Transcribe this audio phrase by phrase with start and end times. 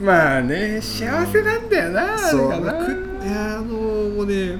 [0.00, 2.84] まあね幸せなんだよな、そうあれかな。
[2.84, 2.92] く
[3.24, 4.58] いやあのもうね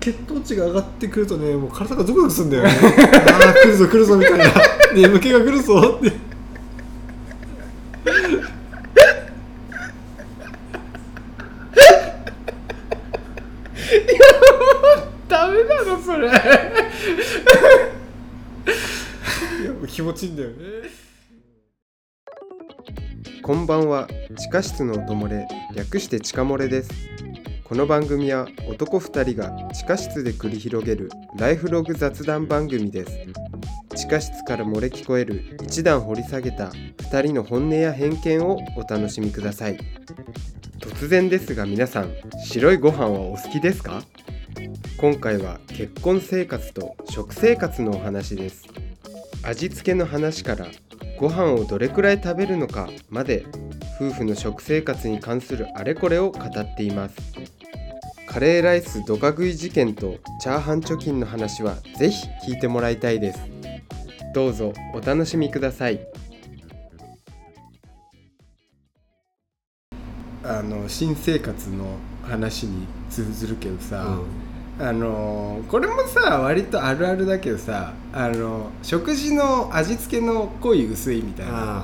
[0.00, 2.70] 血糖値が上がってくるとねもう体がゾクゾクするんだよね。
[3.32, 4.44] ああ来るぞ来るぞみたいな。
[4.94, 6.12] 眠気が来るぞって。
[15.28, 16.28] ダメだろそれ。
[16.28, 16.30] い
[19.64, 20.54] やもう気持ちいいんだよね
[23.46, 24.08] こんばんは。
[24.36, 26.90] 地下室の音漏れ略して地下漏れです。
[27.62, 33.16] この番組は男2人が地下室で繰り広げるライフログ雑談番組です。
[33.94, 39.78] 地下室から漏れ聞こえる一段掘り下げた2人の本音や偏見をお楽しみください。
[40.80, 42.12] 突然ですが皆さん
[42.46, 44.02] 白いご飯はお好きですか？
[44.98, 48.64] 今回は結婚生活と食生活のお話です。
[49.44, 50.66] 味付けの話から
[51.18, 53.46] ご飯をどれくらい食べるのかまで
[54.00, 57.16] 夫婦の食生活に関するあれこれを語っています。
[58.26, 63.40] カレーライスドカ食い事件とチャーハン貯金の話はぜひ聞いてもらいたいです。
[64.34, 66.00] どうぞお楽しみください。
[70.44, 74.18] あの新生活の話に通ずるけどさ、
[74.78, 81.82] あのこれもさ割とあるあるだけどさあの食事の味付けの濃い薄いみたいな。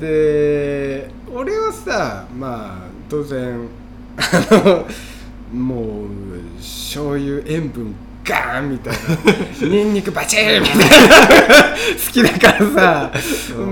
[0.00, 3.68] で俺はさまあ当然
[4.16, 4.86] あの
[5.52, 6.08] もう
[6.58, 8.98] 醤油塩分ガーンみたいな。
[9.68, 10.86] ニンニクバチーンみたいな。
[12.06, 13.12] 好きだからさ、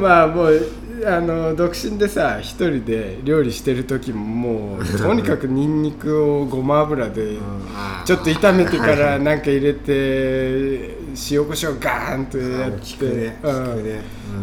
[0.00, 0.66] まあもう
[1.04, 7.38] あの独身でさ一人で料理してる時ももうとにかくニンニクをごま油で
[8.04, 10.96] ちょっと炒めてからなんか入れて
[11.30, 13.32] 塩コショウガーンとやって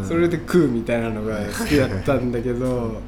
[0.08, 3.02] それで食うみたいなのが好きだったんだけど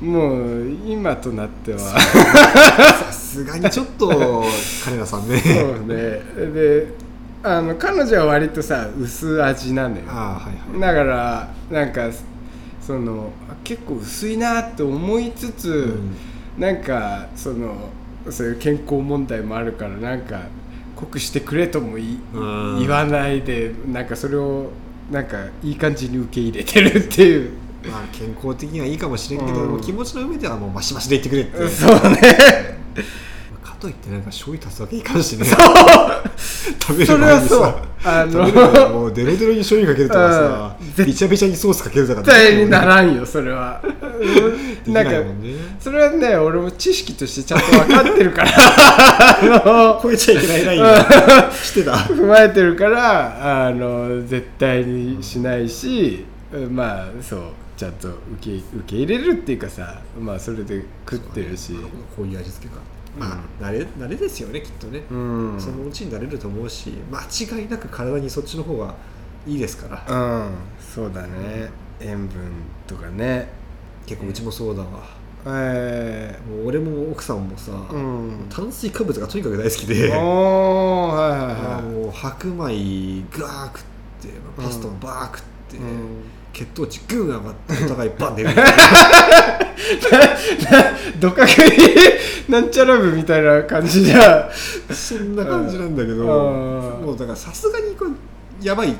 [0.00, 1.78] もう今となっては。
[1.78, 4.44] さすがにちょっと
[4.84, 5.38] 金田さんね。
[5.38, 6.20] そうね。
[6.52, 6.86] で
[7.42, 10.02] あの彼女は割とさ薄味なのよ。
[10.08, 10.80] ああはいはい。
[10.80, 12.10] だからなんか
[12.88, 15.94] そのあ結構薄いなって思いつつ、
[16.56, 17.90] なんかその
[18.30, 20.46] そういう健康問題もあるからなんか
[20.96, 22.78] 濃くしてくれともいうん。
[22.78, 24.70] 言わないでなんかそれを
[25.10, 27.50] なんかいい感じに受け入れてるっていう。
[27.90, 29.80] まあ健康的にはいいかもしれんけど、うん。
[29.82, 31.68] 気持ちの上ではもうマシマシで言ってくれって。
[31.68, 31.98] そうね。
[32.16, 32.18] か
[33.80, 37.74] といってなんか醤油足すわけいかんしね食べるそれ前にはそう
[38.04, 43.80] あの食べる前にもうデロデロに醤油かけるとかさびちゃびちゃにソースかけるとか絶対にならんよそれは
[44.86, 45.24] なんかね
[45.78, 56.24] それはね俺も知識としてちゃんと分かってるからあの超えちゃいけないラインがしてた踏まえてるからあの絶対にしないし
[56.70, 57.42] まあそう
[57.76, 61.74] ちゃんと受け受け入れるっていうかさまあそれで食ってるし
[62.16, 62.80] こういう味付けか
[63.18, 65.60] まあ慣れ慣れですよねきっとね、うん。
[65.60, 67.22] そのうちになれると思うし間
[67.60, 68.94] 違いなく体にそっちの方が
[69.46, 70.16] いいですから。
[70.16, 70.54] うん。
[70.80, 71.70] そうだね。
[72.00, 72.40] 塩分
[72.86, 73.48] とかね。
[74.06, 75.18] 結構うちもそうだわ。
[75.46, 78.46] えもう俺も奥さんもさ、えうん。
[78.48, 80.10] 炭水化物がとにかく大好きで。
[80.10, 83.82] はいはいもう白米ガー食っ
[84.20, 86.22] てパスタもバー食って、い、うん
[86.52, 88.50] 血糖値グーン上がってお互いバン寝る。
[91.20, 91.70] どか食い
[92.50, 94.50] なんちゃら部みたいな感じじゃ。
[94.90, 96.24] そんな感じなんだけどう
[97.02, 98.10] んもうだからさすがにこれ
[98.62, 98.88] やばい。
[98.88, 98.94] よ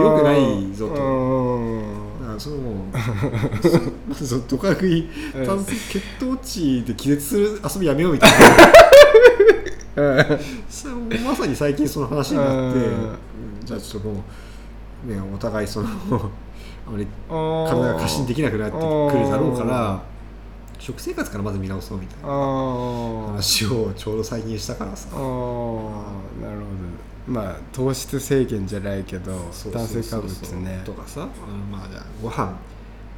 [0.00, 0.94] よくないぞと。
[2.38, 2.56] そそ
[4.26, 8.36] そのドカ食いうん炭水血糖値で気絶する遊びやめようみたいな。
[11.24, 12.80] まさに最近その話になって
[13.64, 14.24] じゃあちょっとも
[15.06, 15.88] うねお互いその
[16.86, 20.02] あまり体が過信できなくなってくるだろうから
[20.78, 25.08] 食生活からまず見直そうみたいな話をちょうど最近したからさ。
[25.08, 25.34] なるほど。
[27.26, 30.82] まあ糖質制限じゃないけどそう炭水化物ね。
[30.84, 32.54] とかさ、うんまあじゃあご飯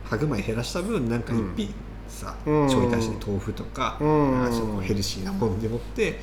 [0.04, 1.74] 白米減らした分なんか一品
[2.08, 2.68] さ、うん。
[2.68, 4.80] ちょい足しに豆腐とか、うん。
[4.82, 6.20] ヘルシーなもんでもって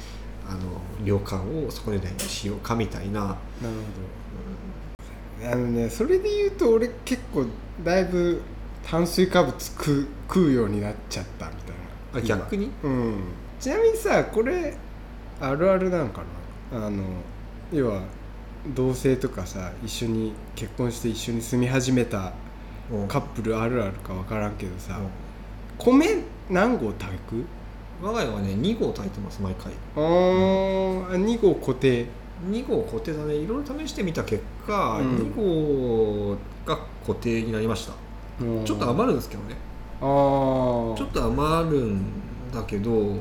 [0.47, 0.59] あの
[1.05, 3.71] 量感をそこでないにしようかみたいな、なるほど
[5.51, 7.45] あのねそれで言うと俺結構
[7.83, 8.41] だいぶ
[8.85, 12.37] 炭水化物食う食うようになっちゃったみたいな。
[12.37, 12.71] あ逆に？
[12.83, 13.15] うん。
[13.59, 14.75] ちなみにさこれ
[15.39, 16.23] あるあるなんか
[16.71, 16.85] な？
[16.85, 17.03] あの
[17.71, 18.01] 要は
[18.75, 22.33] 同性とかさ一緒に結婚して一緒に住み始めた
[23.07, 24.99] カップルあるあるか分からんけどさ、
[25.77, 27.45] 米何合炊く？
[28.01, 29.71] 我が家はね2合炊いてます毎回。
[29.95, 32.05] あー2合固定
[32.49, 35.17] 2合固定だねいろいろ試してみた結果、うん。
[35.17, 37.93] 2合が固定になりました、
[38.65, 39.55] ちょっと余るんですけどね。
[40.01, 40.07] ああ
[41.13, 42.03] と余るん
[42.51, 43.15] だけど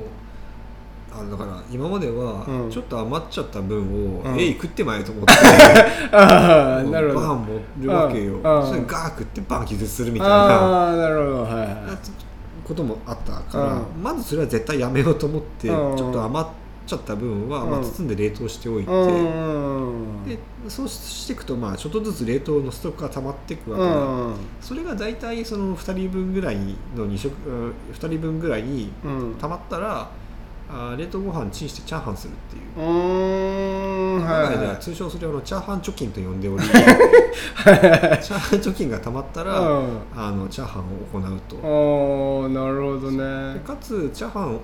[1.15, 2.71] あだから今まではうん。
[2.71, 4.39] ちょっと余っちゃった分を、うん。
[4.39, 5.33] えい食ってまえと思って
[6.11, 7.27] ああなるほど。
[7.29, 7.47] バン
[7.79, 8.33] 盛るわけよ。
[8.43, 8.61] うん。
[8.61, 8.67] うん。
[8.67, 10.97] それガー食ってバン気絶するみたいな。
[10.97, 11.43] なるほど。
[11.43, 11.67] はいはい。
[12.65, 14.03] こともあったから、うん。
[14.03, 15.97] まずそれは絶対やめようと思って、うん。
[15.97, 16.49] ちょっと余っ
[16.87, 18.95] ちゃった分は、まあ、うん包んで冷凍しておいて、う
[19.91, 20.39] んで
[20.69, 24.35] そうしていくとまあちょっとずつ冷凍のストックが溜まっていくわけだ、うん。
[24.61, 26.57] それが大体その2人分ぐらい
[26.97, 29.35] の2食うん2人分ぐらいにうん。
[29.41, 30.11] 溜まったら
[30.71, 32.63] あー冷凍ご飯チンしてチャーハンするっていう。
[32.79, 34.25] うーん。
[34.25, 34.77] はいははい。
[34.81, 39.87] 通称それをチャーハン貯金と呼んでおり チャーハン貯金が溜まったら、うん。
[40.17, 43.17] あのチャーハンを行うと、おーなるほどで
[43.55, 44.59] ねかつチャーハン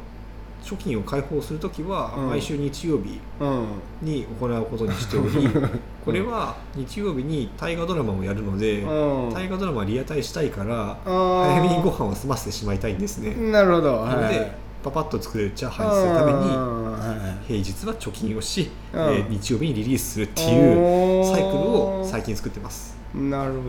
[0.65, 2.29] 貯金を開放するときは、うん。
[2.29, 3.67] 毎週日曜日うん。
[4.03, 5.49] に行うことにしており
[6.05, 9.35] これは日曜日に大河ドラマをやるので、うん。
[9.35, 14.05] 大河ドラマリアタイしたいから早めにご飯を済ませてしまいたいんですね、なるほど。
[14.05, 19.01] なので、はいパパッと作れるチャーハンにするためには平日は貯金をし、うん。
[19.01, 23.63] えー日曜日にリリースするっていいうサイクルを最近作ってます、なるほど。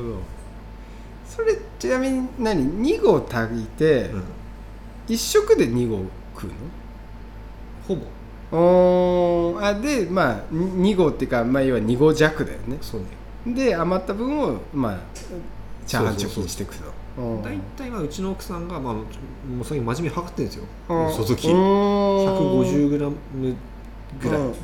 [1.27, 4.23] それちなみに何？2合炊いて、うん。
[5.07, 6.03] 一食で2合
[6.39, 6.51] 食う
[7.87, 8.01] ほぼ。
[8.51, 9.65] のおー。
[9.65, 12.77] あでまあ2合っていうかまあ要は2合弱だよね。
[12.81, 13.07] そうね。
[13.55, 14.99] で余った分をまあ
[15.85, 16.99] チャーハン貯金していくと。
[17.43, 19.05] 大体はうちの奥さんが、まあ、もう
[19.63, 20.63] 最近真面目に測ってるんですよ。
[20.87, 21.13] うん。
[21.13, 23.57] その時うん 150g ぐらい、うん。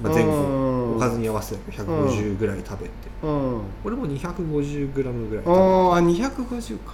[0.02, 0.30] まあ、前うん。
[0.30, 2.92] 後おかずに合わせて150ぐらい食べて。
[3.24, 3.62] うん。
[3.84, 5.14] 俺も 250g ぐらい。
[5.14, 6.94] 食べてあー250か。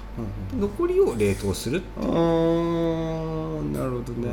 [0.58, 3.62] 残りを冷凍する、うんう。
[3.62, 4.30] んなるほどね、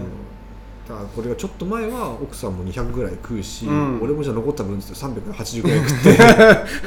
[0.88, 4.00] だからこれがちょっと前は奥さんも200ぐらい食うし、うん。
[4.00, 6.23] 俺もじゃあ残った分です380ぐらい食って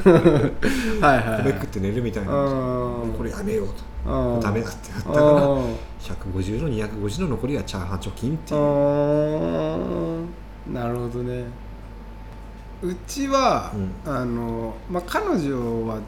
[1.05, 2.33] はいはい、はい、米食って寝るみたいな。
[2.33, 3.13] うん。
[3.13, 4.11] これやめようと。
[4.11, 4.39] うん。
[4.39, 5.75] ダメだってなったうからん。
[6.01, 8.59] 150の250の残りはチャーハン貯金っていう。
[8.59, 8.63] う
[10.71, 11.45] んなるほどね。
[12.81, 13.71] うちは、
[14.05, 15.99] うあのまあ彼女は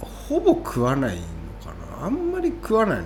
[0.00, 1.22] ほぼ食わないの
[1.62, 2.06] かな。
[2.06, 3.04] あんまり食わないの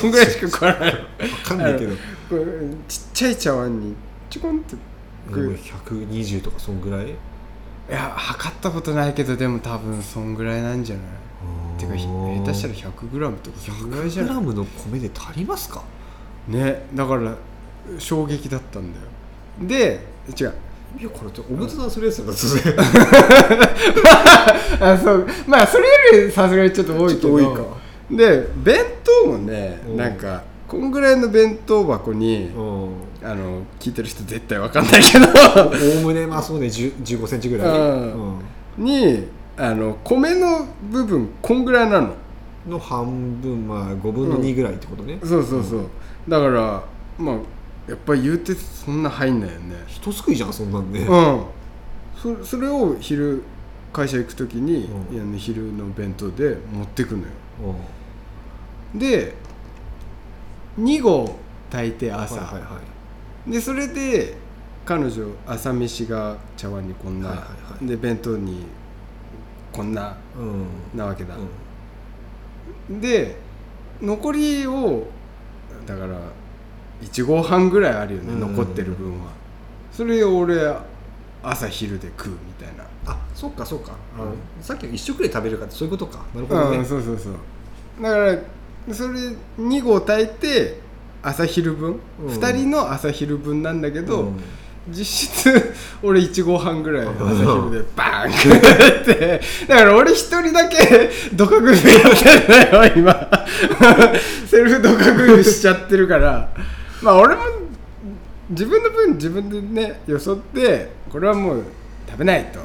[0.00, 1.00] こんぐらいしか食わないの。
[1.18, 1.94] 分かんないけど。
[2.88, 3.94] ちっちゃい茶碗に
[4.30, 4.74] ちょこんって
[5.28, 7.06] 食うでも120とかそんぐらい？
[7.08, 7.12] い
[7.88, 11.04] や測ったことないけどでも多分そんぐらいなんじゃない？
[11.80, 15.82] てかひ下手したら 100g とかそんぐらいじゃない？100g の米で足りますか？
[16.48, 17.36] ねだから
[17.98, 19.04] 衝撃だったんだよ。
[19.68, 20.00] で
[20.38, 20.54] 違う。
[20.98, 22.62] いやこれってお仏壇するやつだそれ
[24.80, 25.26] あそう。
[25.46, 25.84] まあそれ
[26.20, 27.34] よりさすがにちょっと多いけど。
[27.34, 27.50] 多いか
[28.10, 28.84] で弁
[29.22, 29.96] 当もねうん。
[29.96, 32.90] なんかこんぐらいの弁当箱にうん。
[33.22, 35.26] あの聞いてる人絶対わかんないけど。
[35.96, 37.72] おおむねまあそうね1 5センチぐらい、う
[38.14, 38.40] ん。
[38.78, 39.26] に
[39.56, 42.08] あの米の部分こんぐらいなの。
[42.08, 42.14] うん
[42.66, 45.88] の半分まあ5分の2ぐらいってことね、そうそうそう。
[46.28, 46.82] だから
[47.16, 47.36] まあ
[47.88, 49.76] やっぱり言うてそんな入んないよね。
[49.86, 51.44] 一すくいじゃんそんなんね、うん。
[52.16, 53.44] そそれを昼
[53.92, 55.14] 会社行く時に、うん。
[55.14, 57.26] いやね昼の弁当で持ってくのよ。
[57.26, 57.30] うん
[58.94, 59.34] で
[60.78, 61.38] 2合
[61.70, 62.80] 炊いて朝、はいはいは
[63.46, 63.50] い。
[63.50, 64.34] でそれで
[64.84, 67.86] 彼女朝飯が茶碗にこんな、はいはいはい。
[67.86, 68.66] で弁当に
[69.72, 70.66] こんなうん。
[70.94, 71.34] なわけだ、
[72.88, 73.00] うん。
[73.00, 73.36] で
[74.00, 75.06] 残りを
[75.86, 76.18] だから
[77.02, 78.40] 1合半ぐらいあるよね、うん。
[78.56, 79.32] 残ってる分は。
[79.92, 80.56] それを俺
[81.50, 82.84] 朝昼で食うみたいな。
[83.06, 83.92] あそっかそっか。
[84.18, 86.24] あの、さっきの一食で食べるかってそういうことか。
[86.34, 87.34] なるほどね、うんそうそうそう。
[88.02, 88.16] だか
[88.88, 89.18] らそれ
[89.58, 90.80] 2合炊いて
[91.22, 92.26] 朝昼分、うん。
[92.28, 94.40] 2人の朝昼分なんだけど、うん。
[94.88, 99.40] 実質俺1合半ぐらい 朝昼でバーン食って。
[99.68, 103.30] だから俺一人だけドカ食いやってんのよ今。
[104.46, 106.48] セルフドカ食いしちゃってるから。
[107.02, 107.42] まあ俺も
[108.50, 111.64] 自分の分自分でねよそってこれはもう
[112.08, 112.60] 食べないと。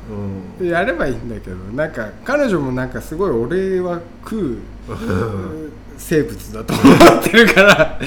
[0.60, 0.68] うん。
[0.68, 4.58] やればいいんだけどなんか彼女もなんかすごい俺は食う
[5.98, 6.82] 生物だと思
[7.20, 8.00] ってるから。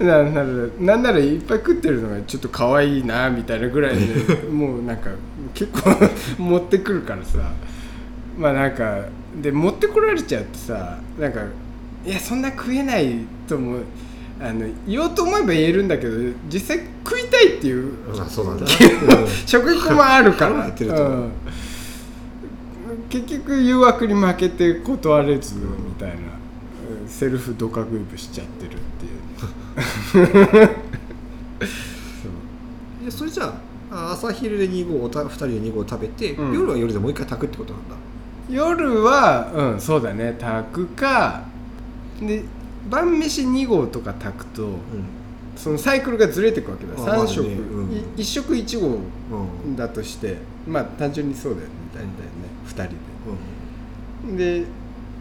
[0.00, 0.46] ななら
[0.78, 5.10] なんならいっぱい食ってるのがちょっと可愛いなみたいなぐらいで もうなんか
[5.54, 5.96] 結構
[6.38, 7.52] 持ってくるからさ。
[8.38, 9.04] まあなんか
[9.40, 11.40] で持ってこられちゃうとさなんか
[12.04, 13.84] いやそんな食えないと思う
[14.40, 16.16] あの言おうと思えば言えるんだけど
[16.52, 18.66] 実際食いたいっていうまあそうなんだ。
[19.46, 21.30] 食欲もあるから、 うん。
[23.08, 26.22] 結局誘惑に負けて断れずみたいな、うん
[27.06, 30.68] セルフドカグーブしちゃってるっていう。
[33.04, 33.52] でそれじゃ
[33.90, 36.54] あ朝昼で2合おた2人で2合食べて、うん。
[36.54, 37.94] 夜は夜でもう一回炊くってことなんだ。
[38.48, 40.36] 夜はうんそうだね。
[40.40, 41.42] 炊くか
[42.20, 42.44] で
[42.90, 44.78] 晩飯2合とか炊くとうん。
[45.56, 46.94] そのサイクルがずれていくわけだ。
[46.94, 47.56] あ3食、まあね。
[47.56, 47.92] うん。
[47.92, 48.98] い1食1合
[49.66, 49.76] うん。
[49.76, 50.36] だとして
[50.66, 51.72] まあ単純にそうだよね。
[51.94, 52.12] 大体ね。
[52.66, 54.60] 2人で。
[54.60, 54.66] で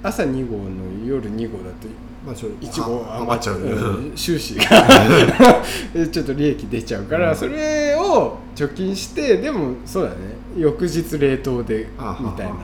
[0.03, 1.87] 朝2合の夜2合だと
[2.25, 3.71] まあちょっと1合あ余っちゃうね。
[3.71, 4.13] う。
[4.13, 4.13] ん。
[4.15, 4.63] 収支が。
[6.11, 7.35] ちょっと利益出ちゃうから、うん。
[7.35, 10.15] それを貯金してでもそうだね。
[10.57, 12.57] 翌日冷凍であみたいなの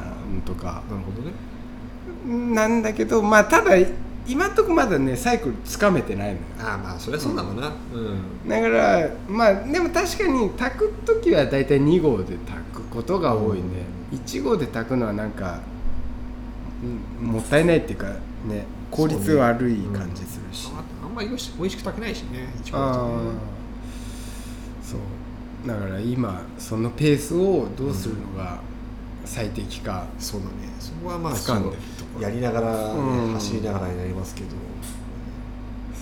[0.45, 0.81] とか。
[0.89, 2.53] なるほどね。
[2.55, 3.77] なんだけどまあただ
[4.27, 6.37] 今んとこまだねサイクルつかめてないのよ。
[6.59, 7.71] ああまあそりゃそうだろうな。
[7.93, 8.49] うん。
[8.49, 13.63] だからまあでも確かに炊く時は大体2合で炊くことが多いね、
[14.11, 15.61] 1合で炊くのはなんか
[17.21, 18.07] うんもったいないっていうか
[18.45, 23.13] ね効率悪い感じするし、ああんまり美味し美味しく炊けないしね一番ああだとね
[24.83, 24.99] そう。
[25.67, 28.59] だから今そのペースをどうするのが
[29.27, 30.51] 最適か、そうだね。
[30.79, 32.05] そこはまあ掴んでると。
[32.05, 33.33] ころやりながらね、うん。
[33.33, 34.49] 走りながらになりますけど。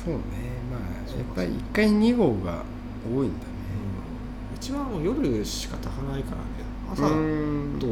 [0.05, 0.19] そうね。
[0.71, 0.79] まあ
[1.17, 2.63] やっぱり1回2合が
[3.11, 3.51] 多いんだね。
[4.55, 6.43] うちはもう夜しか炊かないからね。
[6.93, 7.77] 朝うん。
[7.79, 7.87] と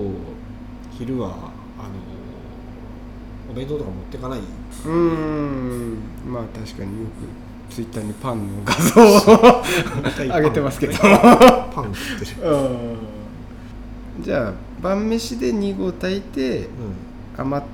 [0.97, 1.39] 昼はあの
[3.51, 4.39] お弁当とか持ってかない。
[4.39, 5.97] うーん。
[6.25, 7.07] まあ確かによ
[7.69, 9.63] くツイッターにパンの画像を
[10.37, 10.93] 上 げてますけど。
[10.93, 12.47] パン食ってる。
[12.53, 13.22] うん
[14.19, 16.67] じゃあ晩飯で2合炊いてうん。
[17.35, 17.67] 余っ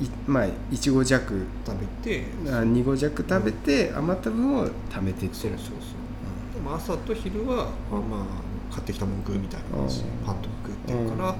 [0.00, 1.46] いまあ1合弱。
[1.66, 2.24] 食べて。
[2.46, 6.54] あ2合弱食べて余った分を貯めていってるそうそうそう。
[6.54, 8.26] でも朝と昼は、ま
[8.70, 10.02] あ、買ってきたもん食うみたいな感じ。
[10.24, 11.36] パンとか食ってるから、うん。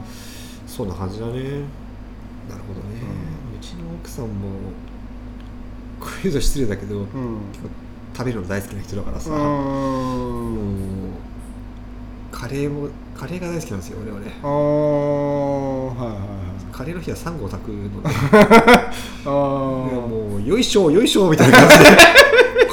[0.66, 1.32] そんな感じだね。
[1.32, 3.02] なるほどね、
[3.52, 4.32] ううちの奥さんも
[5.98, 7.06] こういうの失礼だけど、うん。
[7.52, 7.68] 結構
[8.16, 9.40] 食べるの大好きな人だからさ、うもん。
[9.40, 10.25] う
[12.36, 16.70] カレーもカレーが大好きなんですよ俺はねあーはいはいはい。
[16.70, 18.10] カレーの日は3合炊くので。
[18.12, 19.30] あー。
[19.30, 21.84] もうよいしょよいしょみたいな感じで。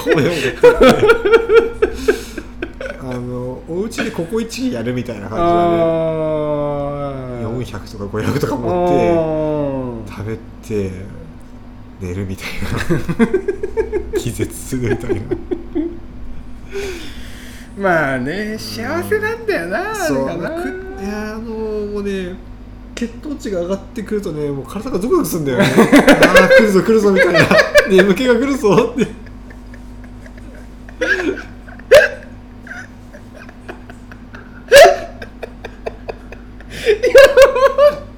[0.03, 0.32] 米を
[3.00, 5.51] あのお家でココイチやるみたいな感じだね。
[5.53, 7.63] あー。
[7.63, 10.91] 400とか500とか持ってあ食べて
[12.01, 12.48] 寝るみたい
[13.22, 13.27] な。
[14.20, 15.22] 気絶するみたいな。
[15.22, 15.62] ー
[17.84, 20.50] まあね幸せなんだよなあそうな。
[20.52, 20.70] く
[21.02, 22.34] いやあのもうね
[22.96, 25.66] 血糖値が上がってくるとねもう体がゾクゾクするんだよね。
[26.25, 27.40] ああ来るぞ来るぞみたいな。
[27.92, 29.06] 眠気が来るぞって。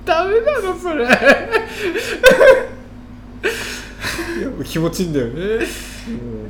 [0.06, 1.08] ダメなのそれい
[4.42, 5.42] やもう気持ちいいんだよね、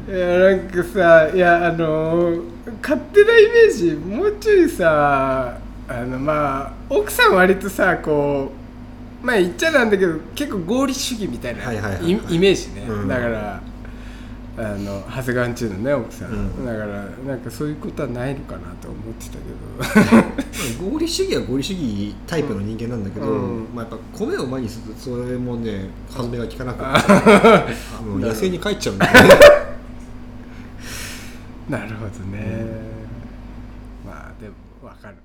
[0.07, 2.41] いやなんかさいやあの
[2.81, 3.91] 勝手なイメージ。
[3.91, 8.51] もうちょいさあのまあ奥さん割とさこ
[9.21, 13.07] うまあ言っちゃなんだけど結構合理主義みたいなイメージね、うん。
[13.07, 13.61] だから
[14.57, 16.65] あの長谷川んちのね奥さん、うん。
[16.65, 16.85] だから
[17.27, 19.39] なんかそういうことはないのかなと思ってたけ
[20.79, 20.79] ど。
[20.91, 23.67] 合理主義は合理主義タイプの人間なんだけど、うん。
[23.75, 26.85] まあ、やっぱ米を前にするとそれもね歯止めが効かなくて
[28.25, 29.19] 野生に帰っちゃうんだよね。
[31.69, 32.65] なるほどね、
[34.05, 35.15] まあでも分かる